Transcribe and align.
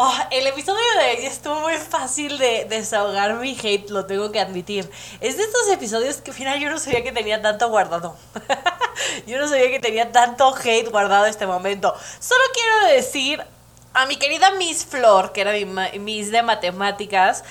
Oh, 0.00 0.14
el 0.30 0.46
episodio 0.46 0.78
de 1.00 1.18
hoy 1.18 1.26
estuvo 1.26 1.58
muy 1.58 1.76
fácil 1.76 2.38
de 2.38 2.66
desahogar 2.66 3.34
mi 3.34 3.58
hate, 3.60 3.90
lo 3.90 4.06
tengo 4.06 4.30
que 4.30 4.38
admitir. 4.38 4.88
Es 5.20 5.36
de 5.36 5.42
estos 5.42 5.68
episodios 5.72 6.18
que 6.18 6.30
al 6.30 6.36
final 6.36 6.60
yo 6.60 6.70
no 6.70 6.78
sabía 6.78 7.02
que 7.02 7.10
tenía 7.10 7.42
tanto 7.42 7.68
guardado. 7.68 8.14
yo 9.26 9.38
no 9.38 9.48
sabía 9.48 9.70
que 9.70 9.80
tenía 9.80 10.12
tanto 10.12 10.54
hate 10.54 10.88
guardado 10.88 11.26
este 11.26 11.48
momento. 11.48 11.92
Solo 12.20 12.40
quiero 12.54 12.94
decir 12.94 13.44
a 13.92 14.06
mi 14.06 14.14
querida 14.14 14.52
Miss 14.52 14.86
Flor, 14.86 15.32
que 15.32 15.40
era 15.40 15.50
mi 15.50 15.64
Miss 15.98 16.30
de 16.30 16.42
matemáticas, 16.44 17.42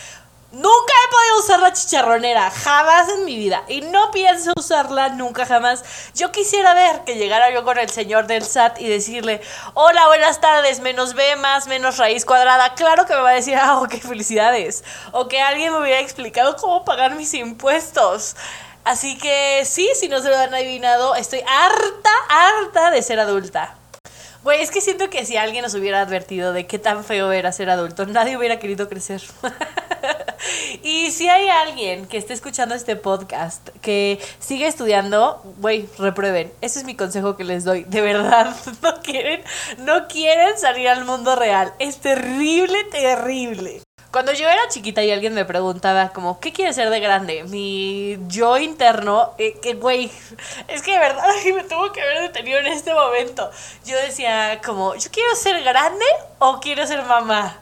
Nunca 0.51 0.93
he 0.93 1.11
podido 1.11 1.39
usar 1.39 1.59
la 1.59 1.73
chicharronera, 1.73 2.49
jamás 2.49 3.09
en 3.09 3.25
mi 3.25 3.35
vida. 3.35 3.63
Y 3.67 3.81
no 3.81 4.11
pienso 4.11 4.53
usarla 4.57 5.09
nunca 5.09 5.45
jamás. 5.45 5.83
Yo 6.15 6.31
quisiera 6.31 6.73
ver 6.73 7.03
que 7.03 7.15
llegara 7.15 7.51
yo 7.51 7.65
con 7.65 7.77
el 7.77 7.89
señor 7.89 8.27
del 8.27 8.45
SAT 8.45 8.79
y 8.79 8.87
decirle, 8.87 9.41
hola, 9.73 10.07
buenas 10.07 10.39
tardes, 10.39 10.79
menos 10.79 11.15
B 11.15 11.35
más, 11.35 11.67
menos 11.67 11.97
raíz 11.97 12.23
cuadrada. 12.23 12.75
Claro 12.75 13.05
que 13.05 13.13
me 13.13 13.21
va 13.21 13.31
a 13.31 13.33
decir, 13.33 13.57
ah, 13.57 13.79
ok, 13.81 13.95
felicidades. 13.95 14.85
O 15.11 15.27
que 15.27 15.41
alguien 15.41 15.73
me 15.73 15.81
hubiera 15.81 15.99
explicado 15.99 16.55
cómo 16.55 16.85
pagar 16.85 17.15
mis 17.15 17.33
impuestos. 17.33 18.37
Así 18.85 19.17
que 19.17 19.65
sí, 19.65 19.89
si 19.99 20.07
no 20.07 20.21
se 20.21 20.29
lo 20.29 20.37
han 20.37 20.53
adivinado, 20.53 21.13
estoy 21.15 21.41
harta, 21.45 22.09
harta 22.29 22.89
de 22.89 23.01
ser 23.01 23.19
adulta. 23.19 23.75
Güey, 24.43 24.61
es 24.61 24.71
que 24.71 24.81
siento 24.81 25.09
que 25.09 25.25
si 25.25 25.37
alguien 25.37 25.63
nos 25.63 25.73
hubiera 25.73 26.01
advertido 26.01 26.53
de 26.53 26.67
qué 26.67 26.79
tan 26.79 27.03
feo 27.03 27.31
era 27.31 27.51
ser 27.51 27.69
adulto, 27.69 28.05
nadie 28.05 28.37
hubiera 28.37 28.59
querido 28.59 28.87
crecer. 28.87 29.21
y 30.83 31.11
si 31.11 31.27
hay 31.27 31.49
alguien 31.49 32.05
que 32.05 32.17
esté 32.17 32.33
escuchando 32.33 32.75
este 32.75 32.95
podcast 32.95 33.69
que 33.81 34.19
sigue 34.39 34.67
estudiando, 34.67 35.41
güey, 35.57 35.87
reprueben. 35.97 36.51
Ese 36.61 36.79
es 36.79 36.85
mi 36.85 36.95
consejo 36.95 37.35
que 37.35 37.43
les 37.43 37.63
doy. 37.63 37.83
De 37.83 38.01
verdad, 38.01 38.55
no 38.81 39.01
quieren, 39.01 39.41
no 39.79 40.07
quieren 40.07 40.57
salir 40.57 40.87
al 40.89 41.05
mundo 41.05 41.35
real. 41.35 41.73
Es 41.79 41.97
terrible, 41.99 42.83
terrible. 42.85 43.86
Cuando 44.17 44.33
yo 44.33 44.49
era 44.49 44.67
chiquita 44.67 45.03
y 45.03 45.11
alguien 45.11 45.35
me 45.35 45.45
preguntaba 45.45 46.09
como, 46.09 46.39
¿qué 46.39 46.51
quieres 46.51 46.75
ser 46.75 46.89
de 46.89 46.99
grande? 46.99 47.43
Mi 47.43 48.17
yo 48.27 48.57
interno, 48.57 49.35
eh, 49.37 49.59
que 49.61 49.75
güey, 49.75 50.11
es 50.67 50.81
que 50.81 50.93
de 50.93 50.97
verdad 50.97 51.23
me 51.55 51.63
tuvo 51.65 51.91
que 51.91 52.01
haber 52.01 52.21
detenido 52.21 52.57
en 52.57 52.65
este 52.65 52.95
momento. 52.95 53.47
Yo 53.85 53.95
decía 53.95 54.59
como, 54.65 54.95
¿yo 54.95 55.11
quiero 55.11 55.35
ser 55.35 55.63
grande 55.63 56.03
o 56.39 56.59
quiero 56.59 56.87
ser 56.87 57.03
mamá? 57.03 57.59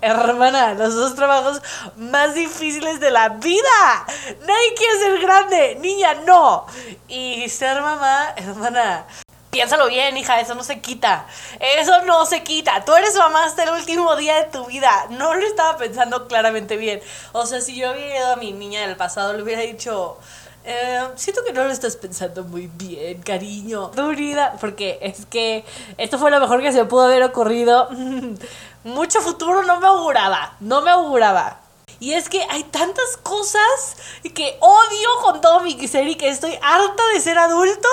Hermana, 0.00 0.72
los 0.72 0.94
dos 0.94 1.14
trabajos 1.14 1.60
más 1.96 2.34
difíciles 2.34 2.98
de 2.98 3.10
la 3.10 3.28
vida. 3.28 4.06
Nadie 4.46 4.74
quiere 4.74 4.98
ser 5.00 5.20
grande, 5.20 5.76
niña, 5.82 6.14
no. 6.26 6.64
Y 7.08 7.46
ser 7.50 7.82
mamá, 7.82 8.32
hermana, 8.36 9.04
Piénsalo 9.52 9.86
bien, 9.88 10.16
hija, 10.16 10.40
eso 10.40 10.54
no 10.54 10.64
se 10.64 10.80
quita. 10.80 11.26
Eso 11.60 12.06
no 12.06 12.24
se 12.24 12.42
quita. 12.42 12.86
Tú 12.86 12.94
eres 12.94 13.14
mamá 13.16 13.44
hasta 13.44 13.64
el 13.64 13.70
último 13.72 14.16
día 14.16 14.36
de 14.36 14.44
tu 14.44 14.64
vida. 14.64 14.90
No 15.10 15.34
lo 15.34 15.46
estaba 15.46 15.76
pensando 15.76 16.26
claramente 16.26 16.78
bien. 16.78 17.02
O 17.32 17.44
sea, 17.44 17.60
si 17.60 17.76
yo 17.76 17.92
hubiera 17.92 18.16
ido 18.16 18.32
a 18.32 18.36
mi 18.36 18.52
niña 18.52 18.80
del 18.80 18.96
pasado, 18.96 19.34
le 19.34 19.42
hubiera 19.42 19.60
dicho... 19.60 20.16
Eh, 20.64 21.06
siento 21.16 21.44
que 21.44 21.52
no 21.52 21.64
lo 21.64 21.70
estás 21.70 21.96
pensando 21.96 22.44
muy 22.44 22.70
bien, 22.72 23.20
cariño. 23.20 23.88
Durida, 23.88 24.54
porque 24.58 24.98
es 25.02 25.26
que 25.26 25.66
esto 25.98 26.18
fue 26.18 26.30
lo 26.30 26.40
mejor 26.40 26.62
que 26.62 26.72
se 26.72 26.86
pudo 26.86 27.04
haber 27.04 27.22
ocurrido. 27.22 27.90
Mucho 28.84 29.20
futuro 29.20 29.64
no 29.64 29.80
me 29.80 29.86
auguraba, 29.86 30.56
no 30.60 30.80
me 30.80 30.92
auguraba. 30.92 31.58
Y 32.00 32.14
es 32.14 32.30
que 32.30 32.42
hay 32.48 32.64
tantas 32.64 33.18
cosas 33.22 33.96
que 34.34 34.56
odio 34.60 35.08
con 35.22 35.40
todo 35.42 35.60
mi 35.60 35.86
ser 35.86 36.08
y 36.08 36.14
que 36.14 36.30
estoy 36.30 36.58
harta 36.62 37.02
de 37.12 37.20
ser 37.20 37.38
adulto 37.38 37.88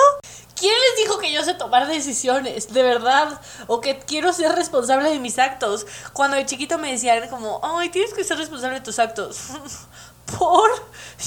¿Quién 0.60 0.74
les 0.74 1.04
dijo 1.04 1.18
que 1.18 1.32
yo 1.32 1.42
sé 1.42 1.54
tomar 1.54 1.88
decisiones? 1.88 2.70
De 2.70 2.82
verdad. 2.82 3.40
O 3.66 3.80
que 3.80 3.98
quiero 3.98 4.30
ser 4.34 4.52
responsable 4.52 5.08
de 5.08 5.18
mis 5.18 5.38
actos. 5.38 5.86
Cuando 6.12 6.36
de 6.36 6.44
chiquito 6.44 6.76
me 6.76 6.92
decían 6.92 7.26
como, 7.30 7.60
ay, 7.62 7.88
tienes 7.88 8.12
que 8.12 8.24
ser 8.24 8.36
responsable 8.36 8.80
de 8.80 8.84
tus 8.84 8.98
actos. 8.98 9.48
por. 10.38 10.70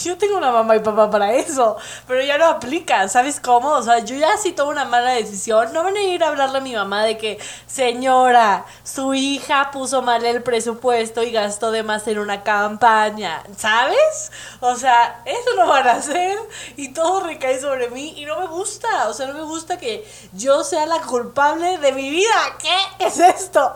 Yo 0.04 0.18
tengo 0.18 0.38
una 0.38 0.52
mamá 0.52 0.76
y 0.76 0.80
papá 0.80 1.10
para 1.12 1.34
eso. 1.34 1.78
Pero 2.08 2.22
ya 2.24 2.38
no 2.38 2.46
aplica, 2.46 3.08
¿sabes 3.08 3.40
cómo? 3.40 3.70
O 3.70 3.84
sea, 3.84 4.00
yo 4.00 4.16
ya 4.16 4.38
si 4.38 4.52
tomo 4.52 4.72
una 4.72 4.86
mala 4.86 5.12
decisión, 5.12 5.72
no 5.72 5.84
van 5.84 5.96
a 5.96 6.02
ir 6.02 6.24
a 6.24 6.30
hablarle 6.30 6.58
a 6.58 6.62
mi 6.62 6.74
mamá 6.74 7.04
de 7.04 7.18
que, 7.18 7.40
señora, 7.68 8.66
su 8.84 9.14
hija 9.14 9.70
puso 9.72 10.02
mal 10.02 10.26
el 10.26 10.42
presupuesto 10.42 11.22
y 11.22 11.32
gastó 11.32 11.72
de 11.72 11.84
más 11.84 12.08
en 12.08 12.18
una 12.18 12.44
campaña. 12.44 13.44
¿Sabes? 13.56 14.32
O 14.62 14.76
sea, 14.76 15.22
eso 15.26 15.56
no 15.58 15.68
van 15.68 15.88
a 15.88 15.94
hacer 15.94 16.38
y 16.76 16.94
todo 16.94 17.22
recae 17.22 17.62
sobre 17.62 17.90
mí 17.90 18.16
y 18.18 18.26
no 18.26 18.40
me 18.40 18.48
gusta. 18.48 19.10
O 19.10 19.14
sea, 19.14 19.28
no 19.28 19.34
me 19.34 19.44
gusta 19.44 19.78
que 19.78 20.08
yo 20.34 20.64
sea 20.64 20.88
la 20.88 21.02
culpable 21.02 21.78
de 21.78 21.92
mi 21.92 22.10
vida. 22.10 22.34
¿Qué 22.60 23.06
es 23.06 23.20
esto? 23.20 23.74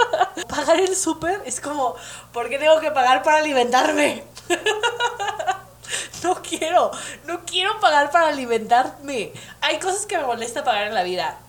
Pagar 0.48 0.80
el 0.80 0.96
súper 0.96 1.42
es 1.44 1.60
como, 1.60 1.94
¿por 2.32 2.48
qué 2.48 2.58
tengo 2.58 2.80
que 2.80 2.90
pagar 2.90 3.22
para 3.22 3.38
alimentarme? 3.38 4.24
No 6.22 6.42
quiero, 6.42 6.90
no 7.26 7.44
quiero 7.44 7.78
pagar 7.80 8.10
para 8.10 8.28
alimentarme. 8.28 9.32
Hay 9.60 9.78
cosas 9.78 10.04
que 10.04 10.18
me 10.18 10.24
molesta 10.24 10.64
pagar 10.64 10.88
en 10.88 10.94
la 10.94 11.02
vida. 11.02 11.38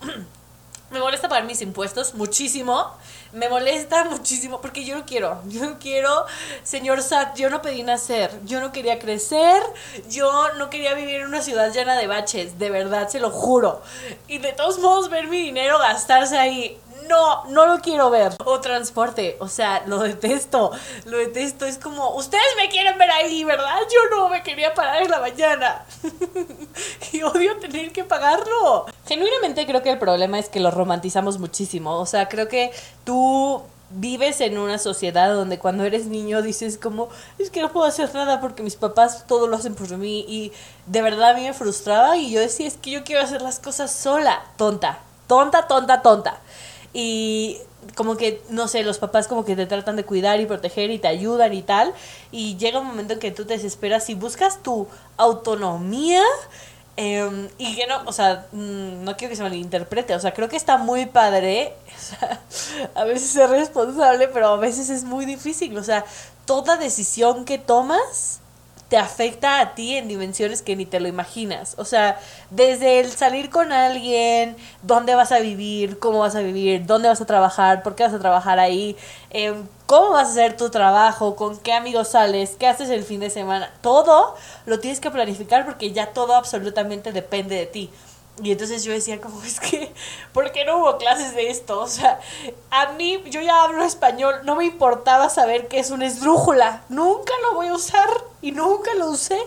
Me 0.90 0.98
molesta 0.98 1.28
pagar 1.28 1.44
mis 1.44 1.62
impuestos 1.62 2.14
muchísimo. 2.14 2.92
Me 3.32 3.48
molesta 3.48 4.06
muchísimo 4.06 4.60
porque 4.60 4.84
yo 4.84 4.98
no 4.98 5.06
quiero. 5.06 5.40
Yo 5.46 5.64
no 5.64 5.78
quiero, 5.78 6.26
señor 6.64 7.00
Sat, 7.00 7.36
yo 7.36 7.48
no 7.48 7.62
pedí 7.62 7.84
nacer. 7.84 8.32
Yo 8.44 8.58
no 8.58 8.72
quería 8.72 8.98
crecer. 8.98 9.62
Yo 10.08 10.52
no 10.54 10.68
quería 10.68 10.94
vivir 10.94 11.20
en 11.20 11.28
una 11.28 11.42
ciudad 11.42 11.72
llena 11.72 11.96
de 11.96 12.08
baches. 12.08 12.58
De 12.58 12.70
verdad, 12.70 13.08
se 13.08 13.20
lo 13.20 13.30
juro. 13.30 13.82
Y 14.26 14.38
de 14.38 14.52
todos 14.52 14.80
modos 14.80 15.10
ver 15.10 15.28
mi 15.28 15.40
dinero 15.40 15.78
gastarse 15.78 16.36
ahí 16.36 16.76
no, 17.10 17.44
no 17.46 17.66
lo 17.66 17.80
quiero 17.80 18.08
ver. 18.08 18.34
O 18.44 18.60
transporte, 18.60 19.36
o 19.40 19.48
sea, 19.48 19.82
lo 19.86 19.98
detesto, 19.98 20.70
lo 21.04 21.18
detesto. 21.18 21.66
Es 21.66 21.76
como, 21.76 22.14
ustedes 22.14 22.42
me 22.56 22.70
quieren 22.70 22.96
ver 22.96 23.10
ahí, 23.10 23.44
¿verdad? 23.44 23.80
Yo 23.92 24.16
no 24.16 24.28
me 24.28 24.42
quería 24.42 24.72
parar 24.72 25.02
en 25.02 25.10
la 25.10 25.20
mañana. 25.20 25.84
y 27.12 27.22
odio 27.22 27.58
tener 27.58 27.92
que 27.92 28.04
pagarlo. 28.04 28.86
Genuinamente 29.06 29.66
creo 29.66 29.82
que 29.82 29.90
el 29.90 29.98
problema 29.98 30.38
es 30.38 30.48
que 30.48 30.60
lo 30.60 30.70
romantizamos 30.70 31.38
muchísimo. 31.38 31.98
O 31.98 32.06
sea, 32.06 32.28
creo 32.28 32.48
que 32.48 32.70
tú 33.04 33.62
vives 33.92 34.40
en 34.40 34.56
una 34.56 34.78
sociedad 34.78 35.34
donde 35.34 35.58
cuando 35.58 35.82
eres 35.82 36.06
niño 36.06 36.42
dices 36.42 36.78
como, 36.78 37.08
es 37.38 37.50
que 37.50 37.60
no 37.60 37.72
puedo 37.72 37.86
hacer 37.86 38.14
nada 38.14 38.40
porque 38.40 38.62
mis 38.62 38.76
papás 38.76 39.26
todo 39.26 39.48
lo 39.48 39.56
hacen 39.56 39.74
por 39.74 39.90
mí 39.96 40.24
y 40.28 40.52
de 40.86 41.02
verdad 41.02 41.30
a 41.30 41.34
mí 41.34 41.42
me 41.42 41.52
frustraba 41.52 42.16
y 42.16 42.30
yo 42.30 42.38
decía, 42.38 42.68
es 42.68 42.76
que 42.76 42.92
yo 42.92 43.02
quiero 43.02 43.20
hacer 43.20 43.42
las 43.42 43.58
cosas 43.58 43.90
sola, 43.90 44.44
tonta, 44.56 45.00
tonta, 45.26 45.66
tonta, 45.66 46.02
tonta 46.02 46.38
y 46.92 47.58
como 47.96 48.16
que, 48.16 48.42
no 48.48 48.68
sé, 48.68 48.82
los 48.82 48.98
papás 48.98 49.28
como 49.28 49.44
que 49.44 49.56
te 49.56 49.66
tratan 49.66 49.96
de 49.96 50.04
cuidar 50.04 50.40
y 50.40 50.46
proteger 50.46 50.90
y 50.90 50.98
te 50.98 51.08
ayudan 51.08 51.52
y 51.54 51.62
tal, 51.62 51.94
y 52.30 52.56
llega 52.56 52.80
un 52.80 52.86
momento 52.86 53.14
en 53.14 53.18
que 53.18 53.30
tú 53.30 53.44
te 53.44 53.54
desesperas 53.54 54.10
y 54.10 54.14
buscas 54.14 54.62
tu 54.62 54.86
autonomía. 55.16 56.22
Em, 56.96 57.48
y 57.56 57.76
que 57.76 57.86
no, 57.86 58.02
o 58.04 58.12
sea, 58.12 58.46
mm, 58.52 59.04
no 59.04 59.16
quiero 59.16 59.30
que 59.30 59.36
se 59.36 59.42
malinterprete, 59.42 60.14
o 60.14 60.20
sea, 60.20 60.34
creo 60.34 60.48
que 60.50 60.56
está 60.56 60.76
muy 60.76 61.06
padre, 61.06 61.72
o 61.96 61.98
sea, 61.98 62.40
a 62.94 63.04
veces 63.04 63.34
es 63.36 63.48
responsable, 63.48 64.28
pero 64.28 64.48
a 64.48 64.56
veces 64.56 64.90
es 64.90 65.04
muy 65.04 65.24
difícil, 65.24 65.78
o 65.78 65.84
sea, 65.84 66.04
toda 66.44 66.76
decisión 66.76 67.46
que 67.46 67.56
tomas 67.56 68.40
te 68.90 68.98
afecta 68.98 69.60
a 69.60 69.74
ti 69.76 69.96
en 69.96 70.08
dimensiones 70.08 70.62
que 70.62 70.74
ni 70.74 70.84
te 70.84 70.98
lo 70.98 71.06
imaginas. 71.06 71.76
O 71.78 71.84
sea, 71.84 72.18
desde 72.50 72.98
el 72.98 73.08
salir 73.08 73.48
con 73.48 73.72
alguien, 73.72 74.56
dónde 74.82 75.14
vas 75.14 75.30
a 75.30 75.38
vivir, 75.38 76.00
cómo 76.00 76.18
vas 76.18 76.34
a 76.34 76.40
vivir, 76.40 76.84
dónde 76.86 77.08
vas 77.08 77.20
a 77.20 77.24
trabajar, 77.24 77.84
por 77.84 77.94
qué 77.94 78.02
vas 78.02 78.14
a 78.14 78.18
trabajar 78.18 78.58
ahí, 78.58 78.96
em, 79.30 79.64
cómo 79.86 80.10
vas 80.10 80.26
a 80.26 80.30
hacer 80.32 80.56
tu 80.56 80.70
trabajo, 80.70 81.36
con 81.36 81.56
qué 81.58 81.72
amigos 81.72 82.08
sales, 82.08 82.56
qué 82.58 82.66
haces 82.66 82.90
el 82.90 83.04
fin 83.04 83.20
de 83.20 83.30
semana. 83.30 83.72
Todo 83.80 84.34
lo 84.66 84.80
tienes 84.80 84.98
que 84.98 85.12
planificar 85.12 85.64
porque 85.64 85.92
ya 85.92 86.06
todo 86.12 86.34
absolutamente 86.34 87.12
depende 87.12 87.54
de 87.54 87.66
ti. 87.66 87.90
Y 88.42 88.52
entonces 88.52 88.84
yo 88.84 88.92
decía 88.92 89.20
como, 89.20 89.42
es 89.44 89.60
que, 89.60 89.92
¿por 90.32 90.52
qué 90.52 90.64
no 90.64 90.78
hubo 90.78 90.98
clases 90.98 91.34
de 91.34 91.50
esto? 91.50 91.80
O 91.80 91.88
sea, 91.88 92.20
a 92.70 92.92
mí, 92.92 93.22
yo 93.26 93.40
ya 93.40 93.64
hablo 93.64 93.84
español, 93.84 94.36
no 94.44 94.56
me 94.56 94.64
importaba 94.64 95.28
saber 95.28 95.68
qué 95.68 95.78
es 95.78 95.90
una 95.90 96.06
esdrújula. 96.06 96.84
Nunca 96.88 97.32
lo 97.42 97.54
voy 97.54 97.68
a 97.68 97.74
usar 97.74 98.08
y 98.42 98.52
nunca 98.52 98.94
lo 98.94 99.10
usé, 99.10 99.38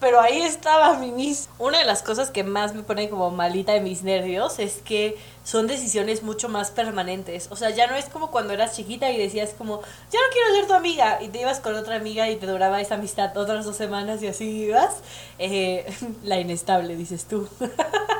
pero 0.00 0.20
ahí 0.20 0.42
estaba 0.42 0.94
mi 0.94 1.12
mis. 1.12 1.48
Una 1.58 1.78
de 1.78 1.84
las 1.84 2.02
cosas 2.02 2.30
que 2.30 2.42
más 2.42 2.74
me 2.74 2.82
pone 2.82 3.08
como 3.08 3.30
malita 3.30 3.72
de 3.72 3.80
mis 3.80 4.02
nervios 4.02 4.58
es 4.58 4.78
que 4.84 5.16
son 5.44 5.66
decisiones 5.66 6.22
mucho 6.22 6.48
más 6.48 6.70
permanentes. 6.70 7.48
O 7.50 7.56
sea, 7.56 7.70
ya 7.70 7.86
no 7.86 7.94
es 7.94 8.06
como 8.06 8.30
cuando 8.30 8.52
eras 8.52 8.74
chiquita 8.76 9.10
y 9.10 9.18
decías 9.18 9.50
como, 9.56 9.82
ya 10.10 10.18
no 10.18 10.32
quiero 10.32 10.54
ser 10.54 10.66
tu 10.66 10.74
amiga. 10.74 11.22
Y 11.22 11.28
te 11.28 11.40
ibas 11.40 11.60
con 11.60 11.76
otra 11.76 11.96
amiga 11.96 12.28
y 12.28 12.36
te 12.36 12.46
duraba 12.46 12.80
esa 12.80 12.96
amistad 12.96 13.36
otras 13.36 13.64
dos 13.64 13.76
semanas 13.76 14.22
y 14.22 14.26
así 14.26 14.44
ibas. 14.44 14.96
Eh, 15.38 15.86
la 16.24 16.38
inestable, 16.38 16.96
dices 16.96 17.26
tú. 17.26 17.48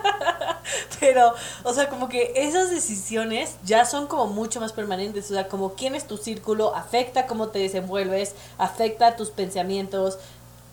Pero, 1.01 1.35
o 1.65 1.73
sea, 1.73 1.89
como 1.89 2.09
que 2.09 2.33
esas 2.37 2.71
decisiones 2.71 3.57
ya 3.65 3.85
son 3.85 4.07
como 4.07 4.27
mucho 4.27 4.61
más 4.61 4.73
permanentes. 4.73 5.31
O 5.31 5.35
sea, 5.35 5.49
como 5.49 5.75
quién 5.75 5.95
es 5.95 6.07
tu 6.07 6.17
círculo, 6.17 6.75
afecta 6.75 7.27
cómo 7.27 7.49
te 7.49 7.59
desenvuelves, 7.59 8.35
afecta 8.59 9.17
tus 9.17 9.31
pensamientos, 9.31 10.19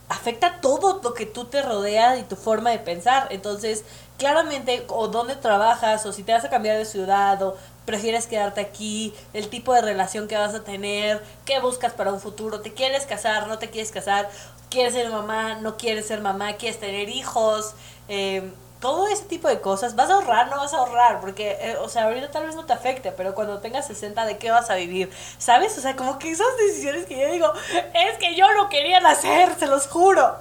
afecta 0.10 0.62
todo 0.62 1.02
lo 1.04 1.14
que 1.14 1.26
tú 1.26 1.46
te 1.46 1.62
rodea 1.62 2.18
y 2.18 2.24
tu 2.24 2.36
forma 2.36 2.72
de 2.72 2.80
pensar. 2.80 3.28
Entonces, 3.32 3.84
claramente, 4.18 4.86
o 4.88 5.08
dónde 5.08 5.36
trabajas, 5.36 6.06
o 6.06 6.14
si 6.14 6.24
te 6.24 6.34
vas 6.34 6.46
a 6.46 6.50
cambiar 6.50 6.78
de 6.78 6.86
ciudad, 6.86 7.42
o 7.44 7.56
prefieres 7.86 8.28
quedarte 8.28 8.62
aquí, 8.62 9.14
el 9.34 9.50
tipo 9.50 9.74
de 9.74 9.82
relación 9.82 10.28
que 10.28 10.38
vas 10.38 10.54
a 10.54 10.64
tener, 10.64 11.24
qué 11.46 11.60
buscas 11.60 11.94
para 11.94 12.12
un 12.12 12.20
futuro, 12.20 12.62
te 12.62 12.74
quieres 12.74 13.06
casar, 13.06 13.48
no 13.48 13.60
te 13.60 13.70
quieres 13.70 13.92
casar, 13.92 14.30
quieres 14.70 14.94
ser 14.94 15.10
mamá, 15.10 15.56
no 15.56 15.78
quieres 15.78 16.08
ser 16.08 16.22
mamá, 16.22 16.54
quieres 16.54 16.80
tener 16.80 17.10
hijos. 17.10 17.74
Eh, 18.10 18.52
todo 18.80 19.08
ese 19.08 19.26
tipo 19.26 19.48
de 19.48 19.60
cosas, 19.62 19.96
vas 19.96 20.10
a 20.10 20.14
ahorrar, 20.14 20.50
no 20.50 20.58
vas 20.58 20.74
a 20.74 20.78
ahorrar, 20.78 21.20
porque, 21.20 21.58
eh, 21.62 21.78
o 21.82 21.90
sea, 21.90 22.06
ahorita 22.06 22.32
tal 22.32 22.46
vez 22.46 22.56
no 22.56 22.66
te 22.66 22.74
afecte, 22.74 23.12
pero 23.12 23.34
cuando 23.36 23.60
tengas 23.60 23.88
60, 23.88 24.26
¿de 24.26 24.38
qué 24.38 24.52
vas 24.52 24.70
a 24.70 24.76
vivir? 24.76 25.12
¿Sabes? 25.38 25.78
O 25.78 25.82
sea, 25.82 25.96
como 25.96 26.20
que 26.20 26.32
esas 26.32 26.58
decisiones 26.58 27.06
que 27.06 27.20
yo 27.20 27.32
digo, 27.32 27.52
es 27.94 28.18
que 28.20 28.36
yo 28.36 28.52
no 28.54 28.70
quería 28.70 29.00
nacer, 29.00 29.56
se 29.58 29.68
los 29.68 29.88
juro. 29.88 30.36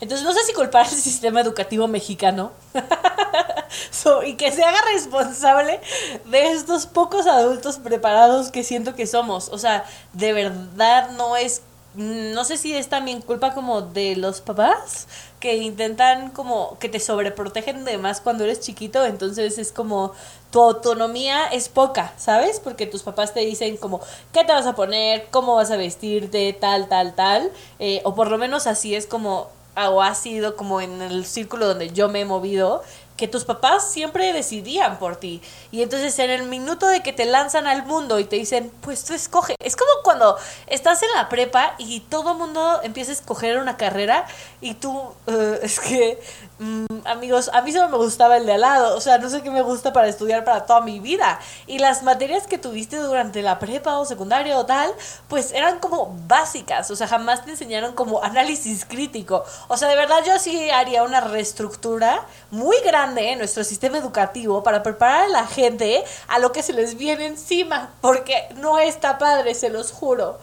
Entonces, 0.00 0.26
no 0.26 0.32
sé 0.32 0.42
si 0.44 0.52
culpar 0.52 0.84
al 0.84 0.90
sistema 0.90 1.40
educativo 1.40 1.86
mexicano 1.86 2.50
y 4.26 4.34
que 4.34 4.50
se 4.50 4.64
haga 4.64 4.78
responsable 4.92 5.80
de 6.24 6.50
estos 6.50 6.86
pocos 6.86 7.26
adultos 7.26 7.78
preparados 7.78 8.50
que 8.50 8.64
siento 8.64 8.96
que 8.96 9.06
somos. 9.06 9.48
O 9.50 9.58
sea, 9.58 9.84
de 10.12 10.32
verdad 10.32 11.10
no 11.12 11.36
es 11.36 11.62
no 11.94 12.44
sé 12.44 12.56
si 12.56 12.74
es 12.74 12.88
también 12.88 13.20
culpa 13.20 13.54
como 13.54 13.82
de 13.82 14.16
los 14.16 14.40
papás 14.40 15.06
que 15.40 15.56
intentan 15.56 16.30
como 16.30 16.78
que 16.78 16.88
te 16.88 17.00
sobreprotegen 17.00 17.84
de 17.84 17.98
más 17.98 18.20
cuando 18.20 18.44
eres 18.44 18.60
chiquito, 18.60 19.04
entonces 19.04 19.58
es 19.58 19.72
como 19.72 20.12
tu 20.50 20.62
autonomía 20.62 21.48
es 21.48 21.68
poca, 21.68 22.12
¿sabes? 22.16 22.60
Porque 22.60 22.86
tus 22.86 23.02
papás 23.02 23.34
te 23.34 23.40
dicen 23.40 23.76
como 23.76 24.00
qué 24.32 24.44
te 24.44 24.52
vas 24.52 24.66
a 24.66 24.74
poner, 24.74 25.26
cómo 25.30 25.56
vas 25.56 25.70
a 25.70 25.76
vestirte, 25.76 26.52
tal, 26.52 26.88
tal, 26.88 27.14
tal, 27.14 27.50
eh, 27.78 28.00
o 28.04 28.14
por 28.14 28.30
lo 28.30 28.38
menos 28.38 28.66
así 28.66 28.94
es 28.94 29.06
como 29.06 29.48
o 29.74 30.02
ha 30.02 30.14
sido 30.14 30.56
como 30.56 30.80
en 30.80 31.00
el 31.00 31.24
círculo 31.24 31.66
donde 31.66 31.90
yo 31.90 32.08
me 32.08 32.20
he 32.20 32.24
movido 32.24 32.82
que 33.22 33.28
tus 33.28 33.44
papás 33.44 33.88
siempre 33.88 34.32
decidían 34.32 34.98
por 34.98 35.14
ti. 35.14 35.40
Y 35.70 35.82
entonces 35.82 36.18
en 36.18 36.28
el 36.28 36.42
minuto 36.42 36.88
de 36.88 37.04
que 37.04 37.12
te 37.12 37.24
lanzan 37.24 37.68
al 37.68 37.86
mundo 37.86 38.18
y 38.18 38.24
te 38.24 38.34
dicen, 38.34 38.72
pues 38.80 39.04
tú 39.04 39.14
escoge. 39.14 39.54
Es 39.60 39.76
como 39.76 39.92
cuando 40.02 40.36
estás 40.66 41.04
en 41.04 41.08
la 41.14 41.28
prepa 41.28 41.76
y 41.78 42.00
todo 42.00 42.34
mundo 42.34 42.80
empieza 42.82 43.12
a 43.12 43.14
escoger 43.14 43.58
una 43.58 43.76
carrera 43.76 44.26
y 44.60 44.74
tú, 44.74 45.14
eh, 45.28 45.60
es 45.62 45.78
que, 45.78 46.20
mm, 46.58 46.86
amigos, 47.04 47.48
a 47.52 47.62
mí 47.62 47.70
solo 47.70 47.90
me 47.90 47.96
gustaba 47.96 48.38
el 48.38 48.44
de 48.44 48.54
al 48.54 48.62
lado. 48.62 48.96
O 48.96 49.00
sea, 49.00 49.18
no 49.18 49.30
sé 49.30 49.40
qué 49.40 49.52
me 49.52 49.62
gusta 49.62 49.92
para 49.92 50.08
estudiar 50.08 50.42
para 50.42 50.66
toda 50.66 50.80
mi 50.80 50.98
vida. 50.98 51.38
Y 51.68 51.78
las 51.78 52.02
materias 52.02 52.48
que 52.48 52.58
tuviste 52.58 52.96
durante 52.96 53.40
la 53.40 53.60
prepa 53.60 53.98
o 53.98 54.04
secundaria 54.04 54.58
o 54.58 54.66
tal, 54.66 54.92
pues 55.28 55.52
eran 55.52 55.78
como 55.78 56.12
básicas. 56.26 56.90
O 56.90 56.96
sea, 56.96 57.06
jamás 57.06 57.44
te 57.44 57.52
enseñaron 57.52 57.92
como 57.92 58.20
análisis 58.24 58.84
crítico. 58.84 59.44
O 59.68 59.76
sea, 59.76 59.86
de 59.86 59.94
verdad 59.94 60.24
yo 60.26 60.36
sí 60.40 60.70
haría 60.70 61.04
una 61.04 61.20
reestructura 61.20 62.26
muy 62.50 62.76
grande 62.80 63.11
en 63.18 63.38
nuestro 63.38 63.64
sistema 63.64 63.98
educativo 63.98 64.62
para 64.62 64.82
preparar 64.82 65.24
a 65.24 65.28
la 65.28 65.46
gente 65.46 66.04
a 66.28 66.38
lo 66.38 66.52
que 66.52 66.62
se 66.62 66.72
les 66.72 66.96
viene 66.96 67.26
encima, 67.26 67.90
porque 68.00 68.48
no 68.56 68.78
está 68.78 69.18
padre, 69.18 69.54
se 69.54 69.70
los 69.70 69.92
juro. 69.92 70.38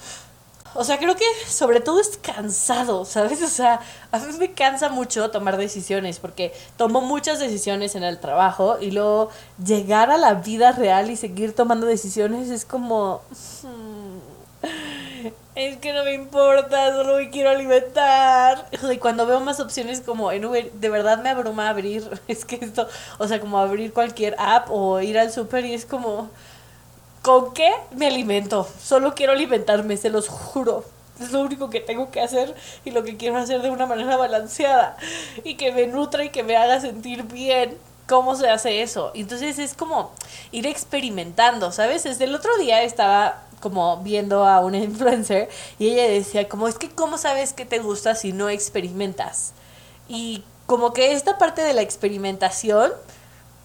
O 0.75 0.83
sea, 0.83 0.99
creo 0.99 1.15
que 1.15 1.25
sobre 1.47 1.79
todo 1.79 1.99
es 1.99 2.17
cansado, 2.17 3.05
¿sabes? 3.05 3.41
O 3.43 3.47
sea, 3.47 3.79
a 4.11 4.19
mí 4.19 4.37
me 4.37 4.51
cansa 4.53 4.89
mucho 4.89 5.31
tomar 5.31 5.57
decisiones 5.57 6.19
porque 6.19 6.53
tomo 6.77 7.01
muchas 7.01 7.39
decisiones 7.39 7.95
en 7.95 8.03
el 8.03 8.19
trabajo 8.19 8.77
y 8.79 8.91
luego 8.91 9.29
llegar 9.63 10.11
a 10.11 10.17
la 10.17 10.35
vida 10.35 10.71
real 10.71 11.09
y 11.09 11.15
seguir 11.15 11.55
tomando 11.55 11.87
decisiones 11.87 12.49
es 12.49 12.65
como... 12.65 13.21
Hmm, 13.63 14.19
es 15.55 15.77
que 15.77 15.91
no 15.91 16.05
me 16.05 16.13
importa, 16.13 16.93
solo 16.93 17.17
me 17.17 17.29
quiero 17.29 17.49
alimentar. 17.49 18.38
Y 18.91 18.97
cuando 18.97 19.25
veo 19.25 19.39
más 19.39 19.59
opciones 19.59 20.01
como 20.01 20.31
en 20.31 20.45
Uber, 20.45 20.71
de 20.71 20.89
verdad 20.89 21.21
me 21.21 21.29
abruma 21.29 21.69
abrir, 21.69 22.09
es 22.27 22.45
que 22.45 22.55
esto, 22.55 22.87
o 23.17 23.27
sea, 23.27 23.39
como 23.39 23.59
abrir 23.59 23.93
cualquier 23.93 24.35
app 24.39 24.69
o 24.69 24.99
ir 25.01 25.17
al 25.17 25.31
súper 25.31 25.65
y 25.65 25.73
es 25.73 25.85
como, 25.85 26.29
¿con 27.21 27.53
qué 27.53 27.71
me 27.91 28.07
alimento? 28.07 28.67
Solo 28.81 29.15
quiero 29.15 29.33
alimentarme, 29.33 29.97
se 29.97 30.09
los 30.09 30.27
juro. 30.27 30.83
Es 31.19 31.33
lo 31.33 31.41
único 31.41 31.69
que 31.69 31.81
tengo 31.81 32.11
que 32.11 32.21
hacer 32.21 32.55
y 32.85 32.91
lo 32.91 33.03
que 33.03 33.17
quiero 33.17 33.37
hacer 33.37 33.61
de 33.61 33.69
una 33.69 33.85
manera 33.85 34.15
balanceada 34.15 34.95
y 35.43 35.55
que 35.55 35.73
me 35.73 35.85
nutra 35.85 36.23
y 36.23 36.29
que 36.29 36.43
me 36.43 36.55
haga 36.55 36.79
sentir 36.79 37.23
bien 37.23 37.77
cómo 38.07 38.35
se 38.35 38.49
hace 38.49 38.81
eso. 38.81 39.11
Entonces 39.13 39.59
es 39.59 39.73
como 39.73 40.11
ir 40.51 40.65
experimentando, 40.65 41.71
¿sabes? 41.71 42.03
Desde 42.03 42.23
el 42.23 42.35
otro 42.35 42.57
día 42.57 42.83
estaba 42.83 43.43
como 43.59 43.97
viendo 43.97 44.45
a 44.45 44.59
una 44.59 44.77
influencer 44.79 45.49
y 45.77 45.89
ella 45.89 46.03
decía 46.03 46.47
como 46.47 46.67
es 46.67 46.75
que 46.75 46.89
cómo 46.89 47.17
sabes 47.17 47.53
que 47.53 47.65
te 47.65 47.79
gusta 47.79 48.15
si 48.15 48.33
no 48.33 48.49
experimentas 48.49 49.53
y 50.07 50.43
como 50.65 50.93
que 50.93 51.13
esta 51.13 51.37
parte 51.37 51.61
de 51.61 51.73
la 51.73 51.81
experimentación 51.81 52.91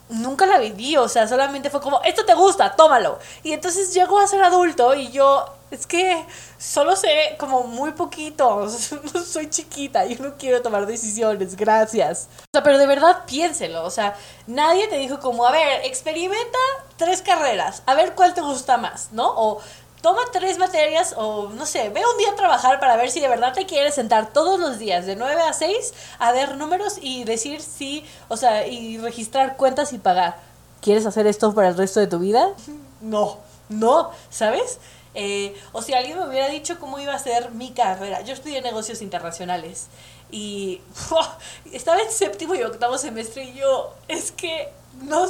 nunca 0.08 0.46
la 0.46 0.58
viví, 0.58 0.96
o 0.96 1.08
sea, 1.08 1.26
solamente 1.26 1.70
fue 1.70 1.81
como, 1.81 2.00
esto 2.02 2.25
te 2.25 2.35
gusta, 2.35 2.76
tómalo. 2.76 3.19
Y 3.43 3.52
entonces 3.52 3.93
llegó 3.94 4.19
a 4.19 4.26
ser 4.26 4.43
adulto 4.43 4.94
y 4.94 5.11
yo, 5.11 5.46
es 5.70 5.87
que 5.87 6.25
solo 6.58 6.94
sé 6.94 7.37
como 7.38 7.64
muy 7.64 7.93
poquito, 7.93 8.69
soy 9.26 9.49
chiquita, 9.50 10.05
yo 10.06 10.23
no 10.23 10.37
quiero 10.37 10.62
tomar 10.62 10.87
decisiones, 10.87 11.56
gracias. 11.56 12.29
O 12.43 12.47
sea, 12.52 12.62
pero 12.62 12.79
de 12.79 12.87
verdad 12.87 13.25
piénselo, 13.26 13.85
o 13.85 13.90
sea, 13.90 14.17
nadie 14.47 14.88
te 14.88 14.99
dijo 14.99 15.20
como, 15.20 15.47
a 15.47 15.52
ver, 15.52 15.85
experimenta 15.85 16.58
tres 16.97 17.23
carreras, 17.23 17.82
a 17.87 17.94
ver 17.94 18.14
cuál 18.14 18.35
te 18.35 18.40
gusta 18.40 18.76
más, 18.76 19.08
¿no? 19.12 19.32
O 19.37 19.61
toma 20.04 20.20
tres 20.30 20.58
materias 20.58 21.14
o 21.16 21.48
no 21.48 21.64
sé, 21.64 21.88
ve 21.88 22.02
un 22.04 22.18
día 22.18 22.32
a 22.32 22.36
trabajar 22.36 22.78
para 22.78 22.94
ver 22.94 23.10
si 23.10 23.20
de 23.20 23.28
verdad 23.28 23.54
te 23.54 23.64
quieres 23.64 23.94
sentar 23.94 24.34
todos 24.34 24.60
los 24.60 24.78
días 24.78 25.06
de 25.06 25.16
9 25.16 25.40
a 25.40 25.54
6 25.54 25.94
a 26.18 26.30
ver 26.32 26.58
números 26.58 26.98
y 27.00 27.24
decir 27.24 27.62
si, 27.62 28.04
o 28.28 28.36
sea, 28.36 28.66
y 28.66 28.98
registrar 28.98 29.56
cuentas 29.56 29.94
y 29.94 29.98
pagar. 29.98 30.36
¿Quieres 30.82 31.06
hacer 31.06 31.26
esto 31.26 31.54
para 31.54 31.68
el 31.68 31.76
resto 31.78 32.00
de 32.00 32.06
tu 32.06 32.18
vida? 32.18 32.50
No, 33.00 33.38
no, 33.68 34.12
¿sabes? 34.30 34.78
Eh, 35.14 35.54
o 35.72 35.82
si 35.82 35.92
alguien 35.92 36.18
me 36.18 36.26
hubiera 36.26 36.48
dicho 36.48 36.78
cómo 36.80 36.98
iba 36.98 37.14
a 37.14 37.18
ser 37.18 37.50
mi 37.50 37.73
carrera. 37.73 38.23
Yo 38.23 38.32
estudié 38.32 38.62
negocios 38.62 39.02
internacionales 39.02 39.88
y 40.30 40.80
estaba 41.73 42.00
en 42.00 42.11
séptimo 42.11 42.54
y 42.54 42.62
octavo 42.62 42.96
semestre 42.96 43.44
y 43.44 43.54
yo, 43.54 43.94
es 44.08 44.32
que 44.32 44.73
no, 45.02 45.26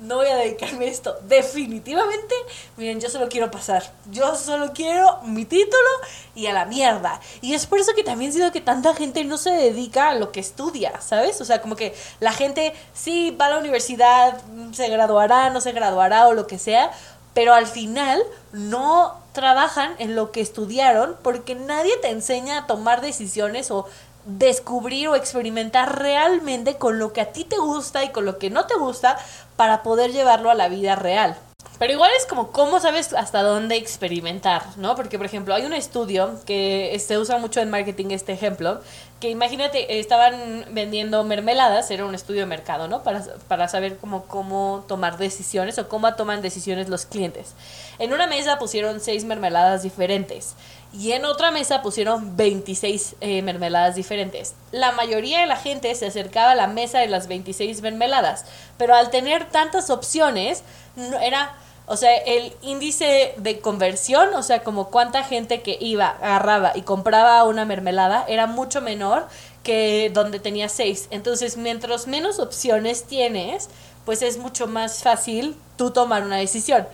no 0.00 0.16
voy 0.16 0.26
a 0.26 0.36
dedicarme 0.36 0.86
a 0.86 0.88
esto. 0.88 1.16
Definitivamente, 1.22 2.34
miren, 2.76 3.00
yo 3.00 3.08
solo 3.08 3.28
quiero 3.28 3.50
pasar. 3.50 3.92
Yo 4.10 4.34
solo 4.36 4.72
quiero 4.72 5.20
mi 5.22 5.44
título 5.44 5.88
y 6.34 6.46
a 6.46 6.52
la 6.52 6.64
mierda. 6.64 7.20
Y 7.40 7.54
es 7.54 7.66
por 7.66 7.78
eso 7.78 7.92
que 7.94 8.04
también 8.04 8.32
sido 8.32 8.52
que 8.52 8.60
tanta 8.60 8.94
gente 8.94 9.24
no 9.24 9.38
se 9.38 9.50
dedica 9.50 10.10
a 10.10 10.14
lo 10.14 10.32
que 10.32 10.40
estudia, 10.40 11.00
¿sabes? 11.00 11.40
O 11.40 11.44
sea, 11.44 11.60
como 11.60 11.76
que 11.76 11.94
la 12.20 12.32
gente 12.32 12.74
sí 12.92 13.30
va 13.30 13.46
a 13.46 13.50
la 13.50 13.58
universidad, 13.58 14.40
se 14.72 14.88
graduará, 14.88 15.50
no 15.50 15.60
se 15.60 15.72
graduará 15.72 16.28
o 16.28 16.34
lo 16.34 16.46
que 16.46 16.58
sea, 16.58 16.90
pero 17.34 17.54
al 17.54 17.66
final 17.66 18.22
no 18.52 19.20
trabajan 19.32 19.94
en 19.98 20.14
lo 20.14 20.30
que 20.32 20.40
estudiaron 20.40 21.16
porque 21.22 21.54
nadie 21.54 21.96
te 21.98 22.10
enseña 22.10 22.58
a 22.58 22.66
tomar 22.66 23.00
decisiones 23.00 23.70
o 23.70 23.86
descubrir 24.24 25.08
o 25.08 25.16
experimentar 25.16 25.98
realmente 25.98 26.76
con 26.76 26.98
lo 26.98 27.12
que 27.12 27.20
a 27.20 27.32
ti 27.32 27.44
te 27.44 27.56
gusta 27.56 28.04
y 28.04 28.10
con 28.10 28.24
lo 28.24 28.38
que 28.38 28.50
no 28.50 28.66
te 28.66 28.74
gusta 28.74 29.18
para 29.56 29.82
poder 29.82 30.12
llevarlo 30.12 30.50
a 30.50 30.54
la 30.54 30.68
vida 30.68 30.96
real. 30.96 31.36
Pero 31.78 31.94
igual 31.94 32.10
es 32.16 32.26
como 32.26 32.52
cómo 32.52 32.78
sabes 32.78 33.12
hasta 33.12 33.42
dónde 33.42 33.76
experimentar, 33.76 34.62
¿no? 34.76 34.94
Porque, 34.94 35.16
por 35.16 35.26
ejemplo, 35.26 35.54
hay 35.54 35.64
un 35.64 35.72
estudio 35.72 36.38
que 36.46 36.96
se 37.04 37.18
usa 37.18 37.38
mucho 37.38 37.60
en 37.60 37.70
marketing, 37.70 38.10
este 38.10 38.32
ejemplo, 38.32 38.80
que 39.22 39.30
imagínate, 39.30 40.00
estaban 40.00 40.64
vendiendo 40.70 41.22
mermeladas, 41.22 41.92
era 41.92 42.04
un 42.04 42.12
estudio 42.12 42.40
de 42.40 42.46
mercado, 42.46 42.88
¿no? 42.88 43.04
Para, 43.04 43.22
para 43.46 43.68
saber 43.68 43.96
cómo, 43.98 44.24
cómo 44.24 44.84
tomar 44.88 45.16
decisiones 45.16 45.78
o 45.78 45.88
cómo 45.88 46.12
toman 46.16 46.42
decisiones 46.42 46.88
los 46.88 47.06
clientes. 47.06 47.54
En 48.00 48.12
una 48.12 48.26
mesa 48.26 48.58
pusieron 48.58 48.98
seis 48.98 49.24
mermeladas 49.24 49.84
diferentes 49.84 50.56
y 50.92 51.12
en 51.12 51.24
otra 51.24 51.52
mesa 51.52 51.82
pusieron 51.82 52.36
26 52.36 53.14
eh, 53.20 53.42
mermeladas 53.42 53.94
diferentes. 53.94 54.56
La 54.72 54.90
mayoría 54.90 55.40
de 55.42 55.46
la 55.46 55.56
gente 55.56 55.94
se 55.94 56.06
acercaba 56.06 56.50
a 56.50 56.56
la 56.56 56.66
mesa 56.66 56.98
de 56.98 57.06
las 57.06 57.28
26 57.28 57.80
mermeladas, 57.80 58.44
pero 58.76 58.96
al 58.96 59.10
tener 59.10 59.48
tantas 59.50 59.88
opciones, 59.90 60.64
no, 60.96 61.20
era 61.20 61.54
o 61.86 61.96
sea, 61.96 62.16
el 62.16 62.54
índice 62.62 63.34
de 63.36 63.60
conversión, 63.60 64.34
o 64.34 64.42
sea, 64.42 64.62
como 64.62 64.88
cuánta 64.88 65.24
gente 65.24 65.62
que 65.62 65.76
iba, 65.80 66.08
agarraba 66.08 66.72
y 66.74 66.82
compraba 66.82 67.44
una 67.44 67.64
mermelada, 67.64 68.24
era 68.28 68.46
mucho 68.46 68.80
menor 68.80 69.26
que 69.62 70.10
donde 70.12 70.38
tenía 70.38 70.68
seis. 70.68 71.08
Entonces, 71.10 71.56
mientras 71.56 72.06
menos 72.06 72.38
opciones 72.38 73.04
tienes, 73.04 73.68
pues 74.04 74.22
es 74.22 74.38
mucho 74.38 74.66
más 74.66 75.02
fácil 75.02 75.56
tú 75.76 75.90
tomar 75.90 76.22
una 76.24 76.36
decisión. 76.36 76.86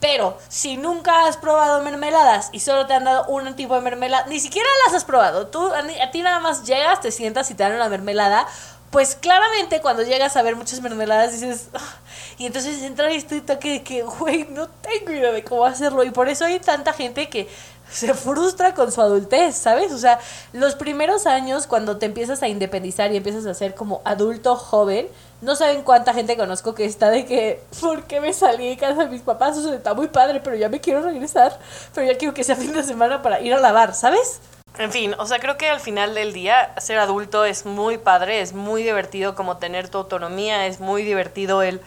Pero 0.00 0.38
si 0.48 0.78
nunca 0.78 1.26
has 1.26 1.36
probado 1.36 1.82
mermeladas 1.82 2.48
y 2.52 2.60
solo 2.60 2.86
te 2.86 2.94
han 2.94 3.04
dado 3.04 3.26
un 3.26 3.54
tipo 3.54 3.74
de 3.74 3.82
mermelada, 3.82 4.26
ni 4.26 4.40
siquiera 4.40 4.68
las 4.86 4.94
has 4.94 5.04
probado, 5.04 5.48
tú 5.48 5.70
a, 5.72 6.10
ti 6.10 6.22
nada 6.22 6.40
más 6.40 6.64
llegas, 6.64 7.02
te 7.02 7.10
sientas 7.10 7.50
y 7.50 7.54
te 7.54 7.62
dan 7.62 7.74
una 7.74 7.90
mermelada, 7.90 8.46
pues 8.90 9.14
claramente 9.14 9.80
cuando 9.80 10.02
llegas 10.02 10.36
a 10.36 10.42
ver 10.42 10.56
muchas 10.56 10.80
mermeladas 10.80 11.32
dices, 11.32 11.68
ah", 11.74 11.96
y 12.38 12.46
entonces 12.46 12.82
entra 12.82 13.10
este 13.10 13.40
toque 13.40 13.70
de 13.70 13.82
que, 13.82 14.02
güey, 14.02 14.46
no 14.50 14.68
tengo 14.68 15.12
idea 15.12 15.32
de 15.32 15.44
cómo 15.44 15.64
hacerlo. 15.64 16.02
Y 16.04 16.10
por 16.10 16.28
eso 16.28 16.44
hay 16.44 16.58
tanta 16.58 16.92
gente 16.92 17.28
que 17.28 17.48
se 17.90 18.14
frustra 18.14 18.74
con 18.74 18.92
su 18.92 19.00
adultez, 19.00 19.56
¿sabes? 19.56 19.92
O 19.92 19.98
sea, 19.98 20.18
los 20.52 20.74
primeros 20.74 21.26
años 21.26 21.66
cuando 21.66 21.98
te 21.98 22.06
empiezas 22.06 22.42
a 22.42 22.48
independizar 22.48 23.12
y 23.12 23.16
empiezas 23.16 23.46
a 23.46 23.54
ser 23.54 23.74
como 23.74 24.00
adulto 24.04 24.56
joven, 24.56 25.08
no 25.40 25.56
saben 25.56 25.82
cuánta 25.82 26.14
gente 26.14 26.36
conozco 26.36 26.74
que 26.74 26.84
está 26.84 27.10
de 27.10 27.26
que, 27.26 27.62
¿por 27.80 28.04
qué 28.04 28.20
me 28.20 28.32
salí 28.32 28.68
de 28.68 28.76
casa 28.76 29.04
de 29.04 29.10
mis 29.10 29.22
papás? 29.22 29.56
O 29.58 29.62
sea, 29.62 29.74
está 29.74 29.94
muy 29.94 30.08
padre, 30.08 30.40
pero 30.40 30.56
ya 30.56 30.68
me 30.68 30.80
quiero 30.80 31.02
regresar, 31.02 31.58
pero 31.94 32.06
ya 32.06 32.16
quiero 32.16 32.34
que 32.34 32.44
sea 32.44 32.56
fin 32.56 32.72
de 32.72 32.82
semana 32.82 33.22
para 33.22 33.40
ir 33.40 33.54
a 33.54 33.60
lavar, 33.60 33.94
¿sabes? 33.94 34.40
En 34.78 34.92
fin, 34.92 35.14
o 35.18 35.26
sea, 35.26 35.40
creo 35.40 35.58
que 35.58 35.68
al 35.68 35.80
final 35.80 36.14
del 36.14 36.32
día 36.32 36.74
ser 36.78 36.98
adulto 36.98 37.44
es 37.44 37.66
muy 37.66 37.98
padre, 37.98 38.40
es 38.40 38.52
muy 38.52 38.82
divertido 38.82 39.34
como 39.34 39.56
tener 39.56 39.88
tu 39.88 39.98
autonomía, 39.98 40.66
es 40.66 40.80
muy 40.80 41.02
divertido 41.02 41.62
el 41.62 41.80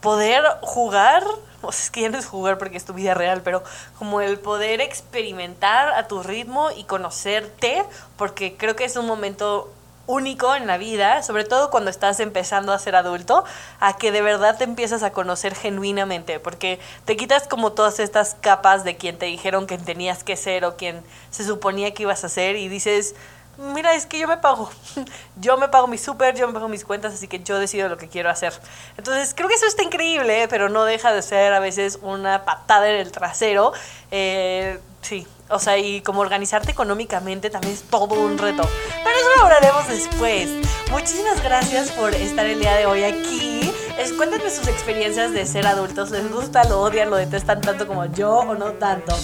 poder 0.00 0.44
jugar, 0.62 1.24
o 1.62 1.72
sea, 1.72 1.82
es 1.84 1.90
que 1.90 2.02
ya 2.02 2.10
no 2.10 2.18
es 2.18 2.26
jugar 2.26 2.58
porque 2.58 2.76
es 2.76 2.84
tu 2.84 2.94
vida 2.94 3.14
real, 3.14 3.42
pero 3.42 3.62
como 3.98 4.20
el 4.20 4.38
poder 4.38 4.80
experimentar 4.80 5.88
a 5.94 6.06
tu 6.06 6.22
ritmo 6.22 6.70
y 6.70 6.84
conocerte, 6.84 7.84
porque 8.16 8.56
creo 8.56 8.76
que 8.76 8.84
es 8.84 8.96
un 8.96 9.06
momento 9.06 9.72
único 10.06 10.54
en 10.54 10.66
la 10.66 10.78
vida, 10.78 11.22
sobre 11.22 11.44
todo 11.44 11.70
cuando 11.70 11.90
estás 11.90 12.20
empezando 12.20 12.72
a 12.72 12.78
ser 12.78 12.96
adulto, 12.96 13.44
a 13.80 13.96
que 13.96 14.12
de 14.12 14.22
verdad 14.22 14.58
te 14.58 14.64
empiezas 14.64 15.02
a 15.02 15.12
conocer 15.12 15.54
genuinamente, 15.54 16.40
porque 16.40 16.80
te 17.04 17.16
quitas 17.16 17.46
como 17.46 17.72
todas 17.72 18.00
estas 18.00 18.36
capas 18.40 18.84
de 18.84 18.96
quien 18.96 19.18
te 19.18 19.26
dijeron 19.26 19.66
que 19.66 19.78
tenías 19.78 20.24
que 20.24 20.36
ser 20.36 20.64
o 20.64 20.76
quien 20.76 21.02
se 21.30 21.44
suponía 21.44 21.94
que 21.94 22.02
ibas 22.02 22.24
a 22.24 22.28
ser 22.28 22.56
y 22.56 22.68
dices, 22.68 23.14
mira, 23.58 23.94
es 23.94 24.06
que 24.06 24.18
yo 24.18 24.26
me 24.28 24.38
pago, 24.38 24.70
yo 25.36 25.56
me 25.56 25.68
pago 25.68 25.86
mi 25.86 25.98
súper, 25.98 26.34
yo 26.36 26.46
me 26.46 26.54
pago 26.54 26.68
mis 26.68 26.84
cuentas, 26.84 27.14
así 27.14 27.28
que 27.28 27.40
yo 27.40 27.58
decido 27.58 27.88
lo 27.88 27.96
que 27.96 28.08
quiero 28.08 28.30
hacer. 28.30 28.52
Entonces, 28.96 29.34
creo 29.34 29.48
que 29.48 29.54
eso 29.54 29.66
está 29.66 29.82
increíble, 29.82 30.46
pero 30.48 30.68
no 30.68 30.84
deja 30.84 31.12
de 31.12 31.22
ser 31.22 31.52
a 31.52 31.60
veces 31.60 31.98
una 32.02 32.44
patada 32.44 32.90
en 32.90 32.96
el 32.96 33.12
trasero. 33.12 33.72
Eh, 34.10 34.78
sí, 35.02 35.26
o 35.52 35.58
sea, 35.58 35.78
y 35.78 36.00
como 36.00 36.20
organizarte 36.20 36.72
económicamente 36.72 37.50
también 37.50 37.74
es 37.74 37.82
todo 37.82 38.14
un 38.14 38.38
reto. 38.38 38.68
Pero 39.04 39.16
eso 39.16 39.28
lo 39.36 39.42
hablaremos 39.42 39.88
después. 39.88 40.48
Muchísimas 40.90 41.42
gracias 41.42 41.90
por 41.92 42.14
estar 42.14 42.46
el 42.46 42.60
día 42.60 42.74
de 42.74 42.86
hoy 42.86 43.04
aquí. 43.04 43.72
Es, 43.98 44.12
cuéntenme 44.12 44.50
sus 44.50 44.68
experiencias 44.68 45.32
de 45.32 45.46
ser 45.46 45.66
adultos. 45.66 46.10
¿Les 46.10 46.30
gusta, 46.30 46.64
lo 46.64 46.80
odian, 46.80 47.10
lo 47.10 47.16
detestan 47.16 47.60
tanto 47.60 47.86
como 47.86 48.06
yo 48.06 48.30
o 48.38 48.54
no 48.54 48.72
tanto? 48.72 49.14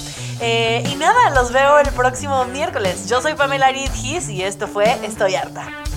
Eh, 0.40 0.82
y 0.90 0.96
nada, 0.96 1.30
los 1.30 1.52
veo 1.52 1.78
el 1.78 1.88
próximo 1.90 2.44
miércoles. 2.46 3.08
Yo 3.08 3.20
soy 3.20 3.34
Pamela 3.34 3.66
Aridgis 3.66 4.28
y 4.28 4.42
esto 4.42 4.68
fue 4.68 4.98
Estoy 5.04 5.34
harta. 5.34 5.87